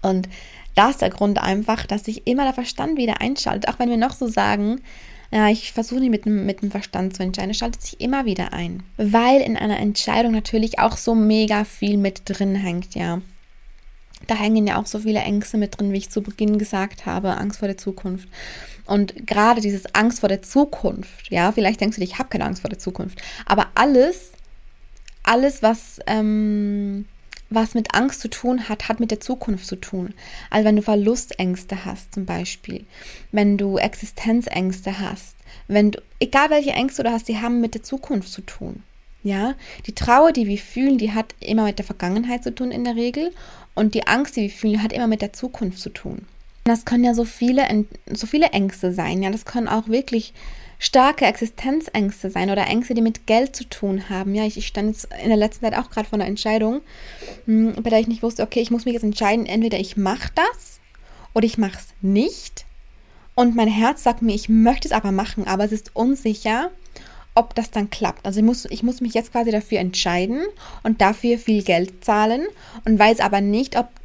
[0.01, 0.27] Und
[0.75, 3.69] da ist der Grund einfach, dass sich immer der Verstand wieder einschaltet.
[3.69, 4.81] Auch wenn wir noch so sagen,
[5.31, 8.25] ja, ich versuche nicht mit dem, mit dem Verstand zu entscheiden, es schaltet sich immer
[8.25, 8.84] wieder ein.
[8.97, 13.21] Weil in einer Entscheidung natürlich auch so mega viel mit drin hängt, ja.
[14.27, 17.38] Da hängen ja auch so viele Ängste mit drin, wie ich zu Beginn gesagt habe,
[17.38, 18.27] Angst vor der Zukunft.
[18.85, 22.45] Und gerade dieses Angst vor der Zukunft, ja, vielleicht denkst du dir, ich habe keine
[22.45, 24.31] Angst vor der Zukunft, aber alles,
[25.23, 27.05] alles, was ähm,
[27.49, 30.13] was mit Angst zu tun hat, hat mit der Zukunft zu tun.
[30.49, 32.85] Also wenn du Verlustängste hast zum Beispiel,
[33.31, 35.35] wenn du Existenzängste hast,
[35.67, 38.83] wenn du, egal welche Ängste du hast, die haben mit der Zukunft zu tun.
[39.23, 39.55] Ja,
[39.87, 42.95] die Trauer, die wir fühlen, die hat immer mit der Vergangenheit zu tun in der
[42.95, 43.31] Regel
[43.73, 46.27] und die Angst, die wir fühlen, hat immer mit der Zukunft zu tun.
[46.65, 49.21] Das können ja so viele, so viele Ängste sein.
[49.21, 50.34] Ja, das können auch wirklich
[50.80, 54.34] starke Existenzängste sein oder Ängste, die mit Geld zu tun haben.
[54.34, 56.82] Ja, ich, ich stand jetzt in der letzten Zeit auch gerade vor einer Entscheidung,
[57.45, 60.32] hm, bei der ich nicht wusste, okay, ich muss mich jetzt entscheiden, entweder ich mache
[60.34, 60.80] das
[61.36, 62.65] oder ich mache es nicht.
[63.36, 66.71] Und mein Herz sagt mir, ich möchte es aber machen, aber es ist unsicher,
[67.36, 68.25] ob das dann klappt.
[68.25, 70.41] Also ich muss, ich muss mich jetzt quasi dafür entscheiden
[70.82, 72.47] und dafür viel Geld zahlen
[72.86, 74.04] und weiß aber nicht, ob, ob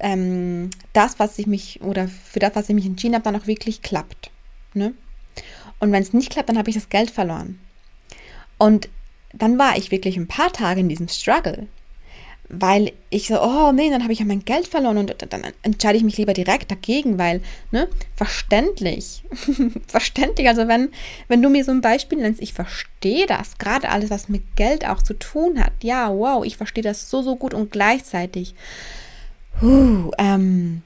[0.00, 3.46] ähm, das, was ich mich oder für das, was ich mich entschieden habe, dann auch
[3.46, 4.30] wirklich klappt.
[4.74, 4.94] Ne?
[5.80, 7.58] Und wenn es nicht klappt, dann habe ich das Geld verloren.
[8.58, 8.88] Und
[9.32, 11.66] dann war ich wirklich ein paar Tage in diesem Struggle,
[12.48, 15.96] weil ich so, oh nee, dann habe ich ja mein Geld verloren und dann entscheide
[15.96, 19.24] ich mich lieber direkt dagegen, weil, ne, verständlich,
[19.88, 20.90] verständlich, also wenn,
[21.28, 24.86] wenn du mir so ein Beispiel nennst, ich verstehe das, gerade alles, was mit Geld
[24.86, 28.54] auch zu tun hat, ja, wow, ich verstehe das so, so gut und gleichzeitig,
[29.60, 30.82] huh, ähm,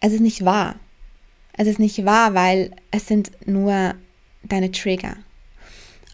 [0.00, 0.76] es ist nicht wahr.
[1.52, 3.94] Es ist nicht wahr, weil es sind nur
[4.42, 5.16] deine Trigger.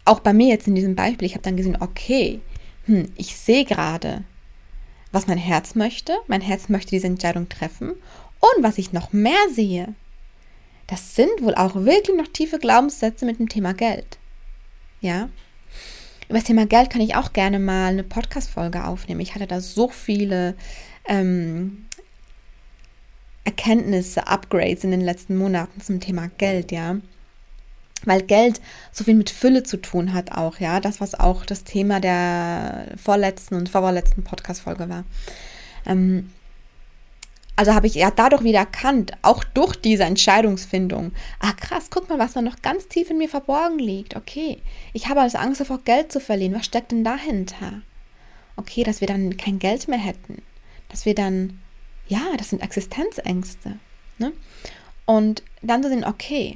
[0.04, 2.40] Auch bei mir jetzt in diesem Beispiel, ich habe dann gesehen, okay,
[2.86, 4.24] hm, ich sehe gerade,
[5.12, 6.16] was mein Herz möchte.
[6.28, 7.90] Mein Herz möchte diese Entscheidung treffen.
[8.40, 9.94] Und was ich noch mehr sehe,
[10.86, 14.18] das sind wohl auch wirklich noch tiefe Glaubenssätze mit dem Thema Geld.
[15.00, 15.28] Ja?
[16.28, 19.20] Über das Thema Geld kann ich auch gerne mal eine Podcast-Folge aufnehmen.
[19.20, 20.54] Ich hatte da so viele
[21.06, 21.86] ähm,
[23.44, 26.96] Erkenntnisse, Upgrades in den letzten Monaten zum Thema Geld, ja.
[28.04, 28.60] Weil Geld
[28.92, 30.80] so viel mit Fülle zu tun hat auch, ja.
[30.80, 35.04] Das, was auch das Thema der vorletzten und vorvorletzten Podcast-Folge war.
[35.86, 36.30] Ähm,
[37.60, 42.18] also habe ich ja dadurch wieder erkannt, auch durch diese Entscheidungsfindung, ah krass, guck mal,
[42.18, 44.16] was da noch ganz tief in mir verborgen liegt.
[44.16, 44.62] Okay,
[44.94, 46.54] ich habe also Angst davor, Geld zu verlieren.
[46.54, 47.82] Was steckt denn dahinter?
[48.56, 50.40] Okay, dass wir dann kein Geld mehr hätten.
[50.90, 51.60] Dass wir dann
[52.10, 53.78] ja, das sind Existenzängste.
[54.18, 54.32] Ne?
[55.06, 56.54] Und dann zu sehen, okay,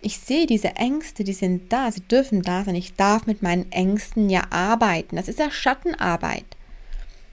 [0.00, 2.76] ich sehe diese Ängste, die sind da, sie dürfen da sein.
[2.76, 5.16] Ich darf mit meinen Ängsten ja arbeiten.
[5.16, 6.44] Das ist ja Schattenarbeit.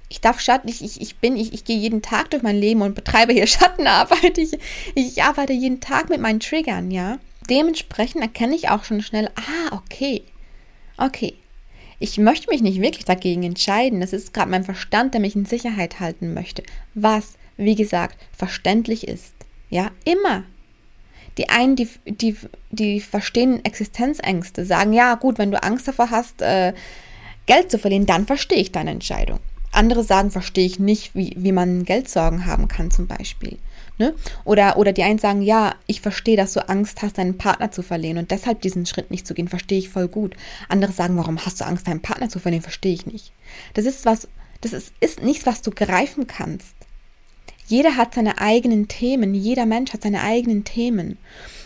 [0.10, 2.82] Ich darf Schatten, ich, ich, ich bin, ich, ich gehe jeden Tag durch mein Leben
[2.82, 4.38] und betreibe hier Schattenarbeit.
[4.38, 4.58] Ich,
[4.96, 7.20] ich arbeite jeden Tag mit meinen Triggern, ja.
[7.50, 10.24] Dementsprechend erkenne ich auch schon schnell, ah, okay,
[10.98, 11.36] okay.
[12.02, 14.02] Ich möchte mich nicht wirklich dagegen entscheiden.
[14.02, 16.64] Das ist gerade mein Verstand, der mich in Sicherheit halten möchte.
[16.96, 19.36] Was, wie gesagt, verständlich ist.
[19.70, 20.44] Ja, immer.
[21.38, 22.36] Die einen, die, die,
[22.72, 26.74] die verstehen Existenzängste, sagen, ja gut, wenn du Angst davor hast, äh,
[27.46, 29.40] Geld zu verlieren, dann verstehe ich deine Entscheidung.
[29.72, 33.60] Andere sagen, verstehe ich nicht, wie, wie man Geldsorgen haben kann zum Beispiel.
[33.98, 34.16] Ne?
[34.46, 37.84] Oder, oder die einen sagen, ja, ich verstehe, dass du Angst hast, deinen Partner zu
[37.84, 40.36] verlieren und deshalb diesen Schritt nicht zu gehen, verstehe ich voll gut.
[40.70, 43.32] Andere sagen, warum hast du Angst, deinen Partner zu verlieren, verstehe ich nicht.
[43.74, 44.28] Das ist was,
[44.62, 46.76] das ist, ist nichts, was du greifen kannst.
[47.68, 51.18] Jeder hat seine eigenen Themen, jeder Mensch hat seine eigenen Themen.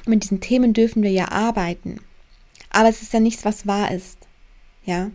[0.05, 2.01] Und mit diesen Themen dürfen wir ja arbeiten.
[2.69, 4.19] Aber es ist ja nichts, was wahr ist.
[4.83, 5.09] Ja?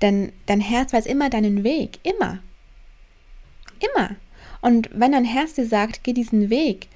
[0.00, 1.98] Denn dein Herz weiß immer deinen Weg.
[2.04, 2.38] Immer.
[3.80, 4.16] Immer.
[4.60, 6.88] Und wenn dein Herz dir sagt, geh diesen Weg,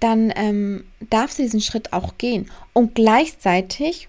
[0.00, 2.50] dann ähm, darfst du diesen Schritt auch gehen.
[2.72, 4.08] Und gleichzeitig,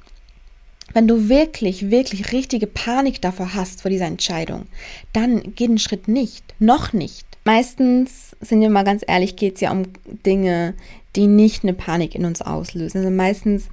[0.93, 4.67] wenn du wirklich, wirklich richtige Panik davor hast, vor dieser Entscheidung,
[5.13, 6.43] dann geh den Schritt nicht.
[6.59, 7.25] Noch nicht.
[7.43, 9.83] Meistens, sind wir mal ganz ehrlich, geht es ja um
[10.25, 10.73] Dinge,
[11.15, 12.99] die nicht eine Panik in uns auslösen.
[12.99, 13.67] Also meistens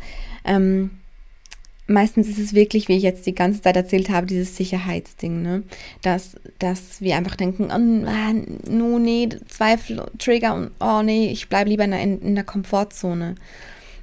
[0.44, 0.90] ähm,
[1.92, 5.62] meistens ist es wirklich, wie ich jetzt die ganze Zeit erzählt habe, dieses Sicherheitsding, ne?
[6.02, 8.32] Dass, dass wir einfach denken, oh, ah,
[8.68, 13.36] no, nee, Zweifel, Trigger und oh nee, ich bleibe lieber in, in, in der Komfortzone.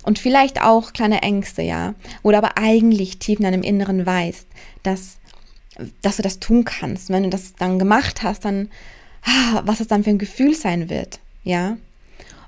[0.04, 1.94] Und vielleicht auch kleine Ängste, ja.
[2.24, 4.48] Oder aber eigentlich tief in deinem Inneren weißt,
[4.84, 5.18] dass,
[6.02, 7.10] dass du das tun kannst.
[7.10, 8.70] wenn du das dann gemacht hast, dann,
[9.24, 11.78] ah, was es dann für ein Gefühl sein wird, ja.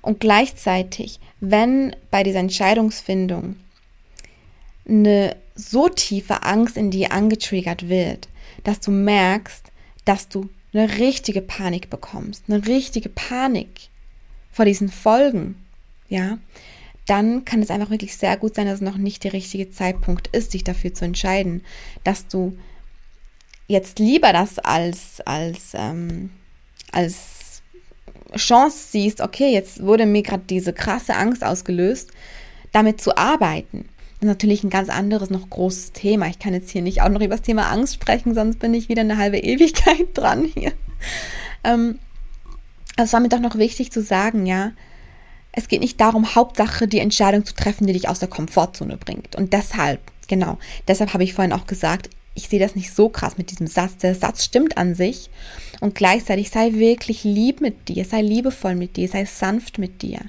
[0.01, 3.56] Und gleichzeitig, wenn bei dieser Entscheidungsfindung
[4.91, 8.30] eine so tiefe Angst in dir angetriggert wird,
[8.63, 9.71] dass du merkst,
[10.06, 13.89] dass du eine richtige Panik bekommst, eine richtige Panik
[14.51, 15.56] vor diesen Folgen,
[16.10, 16.38] ja,
[17.06, 20.27] dann kann es einfach wirklich sehr gut sein, dass es noch nicht der richtige Zeitpunkt
[20.27, 21.63] ist, sich dafür zu entscheiden,
[22.04, 22.58] dass du
[23.67, 26.32] jetzt lieber das als, als, ähm,
[26.91, 27.62] als
[28.36, 32.12] Chance siehst, okay, jetzt wurde mir gerade diese krasse Angst ausgelöst,
[32.71, 33.89] damit zu arbeiten
[34.21, 36.27] natürlich ein ganz anderes, noch großes Thema.
[36.27, 38.89] Ich kann jetzt hier nicht auch noch über das Thema Angst sprechen, sonst bin ich
[38.89, 40.73] wieder eine halbe Ewigkeit dran hier.
[41.63, 41.99] Ähm,
[42.97, 44.71] also es war mir doch noch wichtig zu sagen, ja,
[45.53, 49.36] es geht nicht darum, Hauptsache die Entscheidung zu treffen, die dich aus der Komfortzone bringt.
[49.36, 50.57] Und deshalb, genau,
[50.88, 53.97] deshalb habe ich vorhin auch gesagt, ich sehe das nicht so krass mit diesem Satz.
[53.97, 55.29] Der Satz stimmt an sich
[55.81, 60.19] und gleichzeitig sei wirklich lieb mit dir, sei liebevoll mit dir, sei sanft mit dir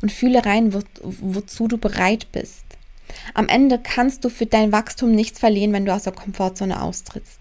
[0.00, 2.64] und fühle rein, wo, wozu du bereit bist.
[3.34, 7.40] Am Ende kannst du für dein Wachstum nichts verlieren, wenn du aus der Komfortzone austrittst.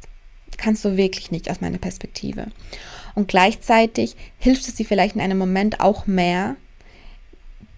[0.58, 2.48] Kannst du wirklich nicht aus meiner Perspektive.
[3.16, 6.56] Und gleichzeitig hilft es dir vielleicht in einem Moment auch mehr,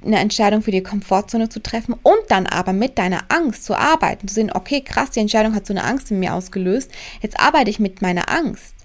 [0.05, 4.27] eine Entscheidung für die Komfortzone zu treffen und dann aber mit deiner Angst zu arbeiten,
[4.27, 7.69] zu sehen, okay, krass, die Entscheidung hat so eine Angst in mir ausgelöst, jetzt arbeite
[7.69, 8.75] ich mit meiner Angst.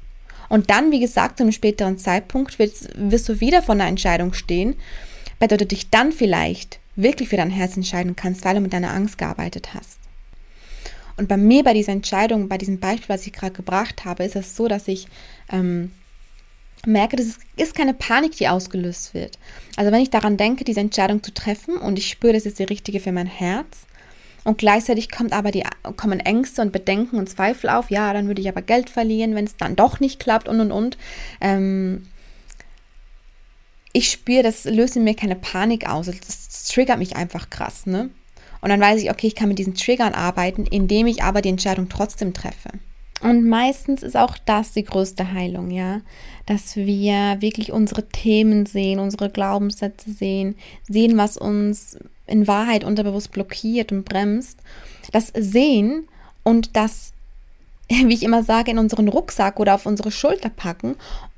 [0.49, 4.33] Und dann, wie gesagt, zu einem späteren Zeitpunkt wirst, wirst du wieder vor einer Entscheidung
[4.33, 4.77] stehen,
[5.39, 8.73] bei der du dich dann vielleicht wirklich für dein Herz entscheiden kannst, weil du mit
[8.73, 9.99] deiner Angst gearbeitet hast.
[11.17, 14.37] Und bei mir, bei dieser Entscheidung, bei diesem Beispiel, was ich gerade gebracht habe, ist
[14.37, 15.09] es so, dass ich
[15.51, 15.91] ähm,
[16.87, 19.39] merke, dass es ist keine Panik, die ausgelöst wird.
[19.77, 22.65] Also wenn ich daran denke, diese Entscheidung zu treffen und ich spüre, das ist die
[22.65, 23.89] richtige für mein Herz,
[24.45, 25.65] und gleichzeitig kommt aber die,
[25.97, 29.45] kommen Ängste und Bedenken und Zweifel auf, ja, dann würde ich aber Geld verlieren, wenn
[29.45, 30.97] es dann doch nicht klappt und und und.
[31.43, 32.07] Ähm,
[33.99, 36.07] ich spüre, das löst in mir keine Panik aus.
[36.07, 38.11] Das triggert mich einfach krass, ne?
[38.61, 41.49] Und dann weiß ich, okay, ich kann mit diesen Triggern arbeiten, indem ich aber die
[41.49, 42.71] Entscheidung trotzdem treffe.
[43.21, 46.01] Und meistens ist auch das die größte Heilung, ja,
[46.47, 50.55] dass wir wirklich unsere Themen sehen, unsere Glaubenssätze sehen,
[50.89, 54.61] sehen, was uns in Wahrheit unterbewusst blockiert und bremst,
[55.11, 56.07] das sehen
[56.45, 57.13] und das,
[57.89, 60.95] wie ich immer sage, in unseren Rucksack oder auf unsere Schulter packen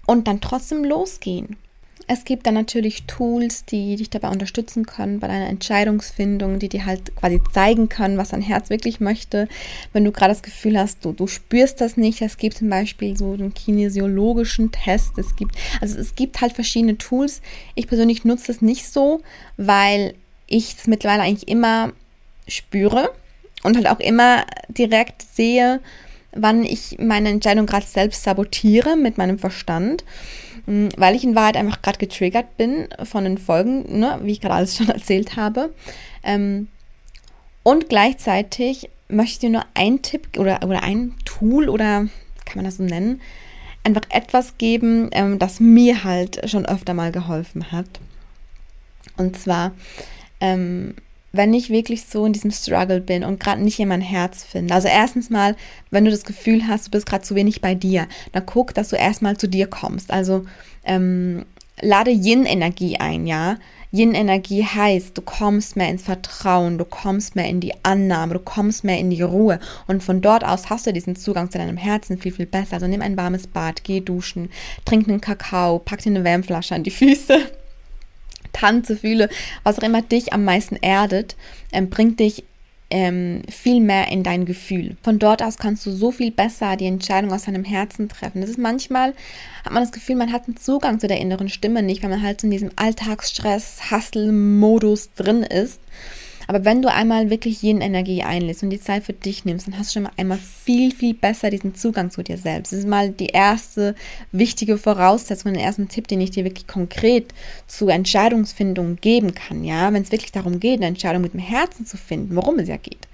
[0.06, 1.56] und dann trotzdem losgehen.
[2.12, 6.84] Es gibt dann natürlich Tools, die dich dabei unterstützen können bei deiner Entscheidungsfindung, die dir
[6.84, 9.46] halt quasi zeigen können, was dein Herz wirklich möchte.
[9.92, 13.16] Wenn du gerade das Gefühl hast, du, du spürst das nicht, es gibt zum Beispiel
[13.16, 15.18] so einen kinesiologischen Test.
[15.18, 17.42] Es gibt, also es gibt halt verschiedene Tools.
[17.76, 19.20] Ich persönlich nutze es nicht so,
[19.56, 20.14] weil
[20.48, 21.92] ich es mittlerweile eigentlich immer
[22.48, 23.12] spüre
[23.62, 25.78] und halt auch immer direkt sehe,
[26.32, 30.02] wann ich meine Entscheidung gerade selbst sabotiere mit meinem Verstand.
[30.70, 34.40] Mm, weil ich in Wahrheit einfach gerade getriggert bin von den Folgen, ne, wie ich
[34.40, 35.74] gerade alles schon erzählt habe.
[36.22, 36.68] Ähm,
[37.64, 42.06] und gleichzeitig möchte ich dir nur ein Tipp oder, oder ein Tool oder
[42.44, 43.20] kann man das so nennen,
[43.82, 47.88] einfach etwas geben, ähm, das mir halt schon öfter mal geholfen hat.
[49.16, 49.72] Und zwar,
[50.40, 50.94] ähm,
[51.32, 54.74] wenn ich wirklich so in diesem Struggle bin und gerade nicht in mein Herz finde.
[54.74, 55.56] Also erstens mal,
[55.90, 58.88] wenn du das Gefühl hast, du bist gerade zu wenig bei dir, dann guck, dass
[58.88, 60.10] du erstmal zu dir kommst.
[60.12, 60.44] Also
[60.84, 61.44] ähm,
[61.80, 63.56] lade Yin-Energie ein, ja.
[63.92, 68.84] Yin-Energie heißt, du kommst mehr ins Vertrauen, du kommst mehr in die Annahme, du kommst
[68.84, 69.58] mehr in die Ruhe.
[69.88, 72.74] Und von dort aus hast du diesen Zugang zu deinem Herzen viel, viel besser.
[72.74, 74.50] Also nimm ein warmes Bad, geh duschen,
[74.84, 77.50] trink einen Kakao, pack dir eine Wärmflasche an die Füße.
[78.52, 79.28] Tanze, fühle,
[79.64, 81.36] was auch immer dich am meisten erdet,
[81.72, 82.44] ähm, bringt dich
[82.90, 84.96] ähm, viel mehr in dein Gefühl.
[85.02, 88.40] Von dort aus kannst du so viel besser die Entscheidung aus deinem Herzen treffen.
[88.40, 89.14] Das ist manchmal,
[89.64, 92.22] hat man das Gefühl, man hat einen Zugang zu der inneren Stimme nicht, weil man
[92.22, 95.80] halt so in diesem Alltagsstress, Hustle-Modus drin ist.
[96.50, 99.78] Aber wenn du einmal wirklich jene Energie einlässt und die Zeit für dich nimmst, dann
[99.78, 102.72] hast du schon mal einmal viel, viel besser diesen Zugang zu dir selbst.
[102.72, 103.94] Das ist mal die erste
[104.32, 107.32] wichtige Voraussetzung, den ersten Tipp, den ich dir wirklich konkret
[107.68, 109.62] zur Entscheidungsfindung geben kann.
[109.62, 112.66] Ja, wenn es wirklich darum geht, eine Entscheidung mit dem Herzen zu finden, worum es
[112.66, 113.06] ja geht.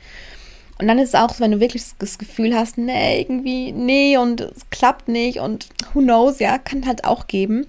[0.79, 4.17] Und dann ist es auch so, wenn du wirklich das Gefühl hast, nee, irgendwie, nee,
[4.17, 7.67] und es klappt nicht und who knows, ja, kann halt auch geben.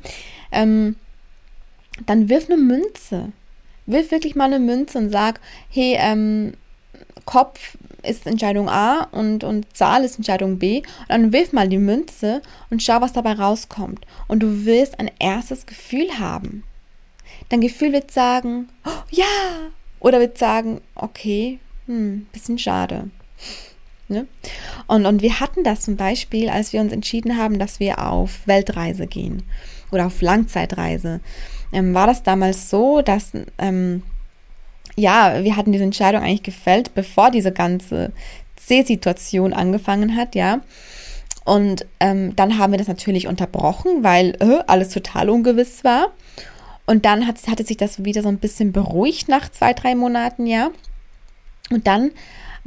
[0.50, 0.96] Ähm,
[2.06, 3.34] dann wirf eine Münze
[3.88, 6.54] wirf wirklich mal eine Münze und sag, hey, ähm,
[7.26, 10.80] Kopf ist Entscheidung A und, und Zahl ist Entscheidung B.
[10.80, 14.06] Und dann wirf mal die Münze und schau, was dabei rauskommt.
[14.28, 16.64] Und du wirst ein erstes Gefühl haben.
[17.50, 19.26] Dein Gefühl wird sagen, oh, ja,
[20.00, 23.10] oder wird sagen, okay, hm, bisschen schade.
[24.10, 24.28] Ne?
[24.88, 28.48] Und, und wir hatten das zum Beispiel, als wir uns entschieden haben, dass wir auf
[28.48, 29.44] Weltreise gehen
[29.92, 31.20] oder auf Langzeitreise
[31.74, 34.04] ähm, war das damals so, dass ähm,
[34.96, 38.12] ja, wir hatten diese Entscheidung eigentlich gefällt, bevor diese ganze
[38.56, 40.62] C-Situation angefangen hat, ja.
[41.46, 46.12] Und ähm, dann haben wir das natürlich unterbrochen, weil äh, alles total ungewiss war.
[46.86, 50.48] Und dann hat, hatte sich das wieder so ein bisschen beruhigt nach zwei, drei Monaten,
[50.48, 50.72] ja.
[51.70, 52.12] Und dann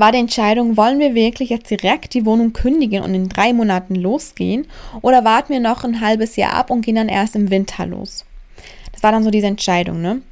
[0.00, 3.94] war die Entscheidung, wollen wir wirklich jetzt direkt die Wohnung kündigen und in drei Monaten
[3.94, 4.66] losgehen
[5.02, 8.24] oder warten wir noch ein halbes Jahr ab und gehen dann erst im Winter los?
[8.92, 10.22] Das war dann so diese Entscheidung, ne?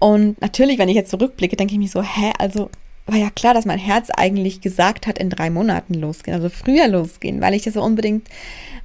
[0.00, 2.70] Und natürlich, wenn ich jetzt zurückblicke, denke ich mich so, hä, also
[3.06, 6.88] war ja klar, dass mein Herz eigentlich gesagt hat, in drei Monaten losgehen, also früher
[6.88, 8.28] losgehen, weil ich das so unbedingt,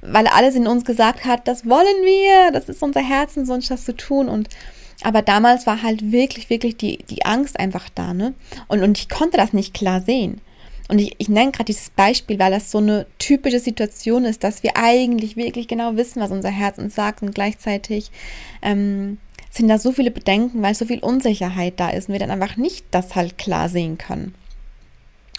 [0.00, 3.94] weil alles in uns gesagt hat, das wollen wir, das ist unser Herzenswunsch, das zu
[3.94, 4.48] tun und
[5.04, 8.34] aber damals war halt wirklich, wirklich die, die Angst einfach da, ne?
[8.68, 10.40] Und, und ich konnte das nicht klar sehen.
[10.88, 14.62] Und ich, ich nenne gerade dieses Beispiel, weil das so eine typische Situation ist, dass
[14.62, 18.10] wir eigentlich wirklich genau wissen, was unser Herz uns sagt und gleichzeitig
[18.62, 19.18] ähm,
[19.50, 22.56] sind da so viele Bedenken, weil so viel Unsicherheit da ist und wir dann einfach
[22.56, 24.34] nicht das halt klar sehen können.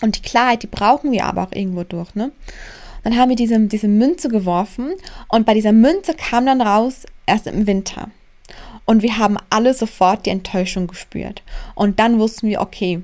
[0.01, 2.31] Und die Klarheit, die brauchen wir aber auch irgendwo durch, ne?
[3.03, 4.93] Dann haben wir diese, diese Münze geworfen
[5.27, 8.09] und bei dieser Münze kam dann raus, erst im Winter.
[8.85, 11.41] Und wir haben alle sofort die Enttäuschung gespürt.
[11.73, 13.01] Und dann wussten wir, okay,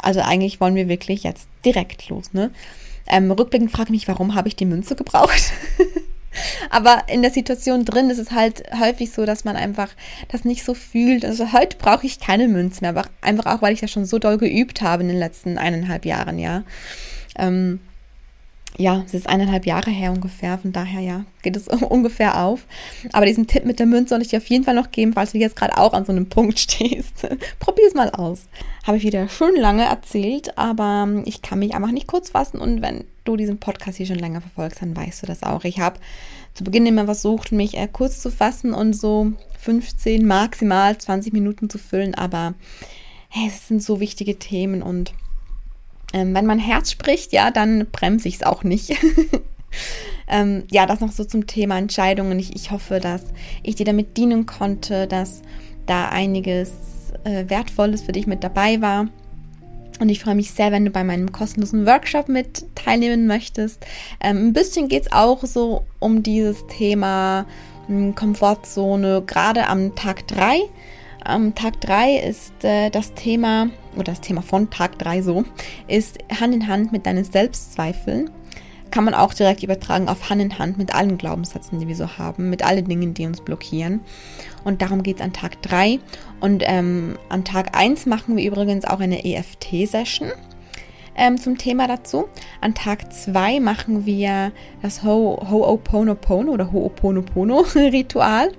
[0.00, 2.50] also eigentlich wollen wir wirklich jetzt direkt los, ne?
[3.06, 5.52] Ähm, rückblickend frage ich mich, warum habe ich die Münze gebraucht?
[6.70, 9.90] Aber in der Situation drin ist es halt häufig so, dass man einfach
[10.28, 11.24] das nicht so fühlt.
[11.24, 14.18] Also heute brauche ich keine Münzen mehr, aber einfach auch, weil ich das schon so
[14.18, 16.64] doll geübt habe in den letzten eineinhalb Jahren, ja.
[17.38, 17.80] Ähm,
[18.76, 22.66] ja, es ist eineinhalb Jahre her ungefähr, von daher ja, geht es ungefähr auf.
[23.12, 25.32] Aber diesen Tipp mit der Münze soll ich dir auf jeden Fall noch geben, falls
[25.32, 27.28] du jetzt gerade auch an so einem Punkt stehst.
[27.60, 28.46] Probier es mal aus.
[28.84, 32.82] Habe ich wieder schön lange erzählt, aber ich kann mich einfach nicht kurz fassen und
[32.82, 35.64] wenn du diesen Podcast hier schon länger verfolgst, dann weißt du das auch.
[35.64, 36.00] Ich habe
[36.52, 41.70] zu Beginn immer versucht, mich äh, kurz zu fassen und so 15, maximal 20 Minuten
[41.70, 42.54] zu füllen, aber
[43.28, 45.14] hey, es sind so wichtige Themen und
[46.14, 48.96] ähm, wenn mein Herz spricht, ja, dann bremse ich es auch nicht.
[50.28, 52.38] ähm, ja, das noch so zum Thema Entscheidungen.
[52.38, 53.24] Ich, ich hoffe, dass
[53.64, 55.42] ich dir damit dienen konnte, dass
[55.86, 56.70] da einiges
[57.24, 59.08] äh, Wertvolles für dich mit dabei war.
[59.98, 63.84] Und ich freue mich sehr, wenn du bei meinem kostenlosen Workshop mit teilnehmen möchtest.
[64.20, 67.44] Ähm, ein bisschen geht es auch so um dieses Thema
[67.88, 70.60] hm, Komfortzone, gerade am Tag 3.
[71.24, 75.44] Am Tag 3 ist äh, das Thema, oder das Thema von Tag 3 so,
[75.88, 78.30] ist Hand in Hand mit deinen Selbstzweifeln.
[78.90, 82.16] Kann man auch direkt übertragen auf Hand in Hand mit allen Glaubenssätzen, die wir so
[82.18, 84.00] haben, mit allen Dingen, die uns blockieren.
[84.62, 85.98] Und darum geht es an Tag 3.
[86.40, 90.30] Und ähm, an Tag 1 machen wir übrigens auch eine EFT-Session.
[91.16, 92.26] Ähm, zum Thema dazu.
[92.60, 98.52] An Tag 2 machen wir das Ho oder Ho'oponopono-Ritual.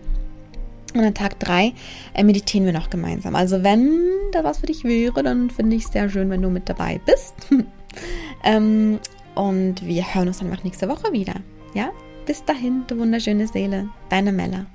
[0.95, 1.73] Und an Tag 3
[2.13, 3.35] äh, meditieren wir noch gemeinsam.
[3.35, 6.49] Also wenn da was für dich wäre, dann finde ich es sehr schön, wenn du
[6.49, 7.35] mit dabei bist.
[8.43, 8.99] ähm,
[9.35, 11.35] und wir hören uns dann einfach nächste Woche wieder.
[11.73, 11.91] Ja?
[12.25, 14.65] Bis dahin, du wunderschöne Seele, deine Mella.